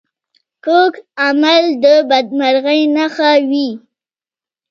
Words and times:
کوږ 0.65 0.93
عمل 1.25 1.63
د 1.83 1.85
بدمرغۍ 2.09 2.81
نښه 2.95 3.31
وي 3.49 3.69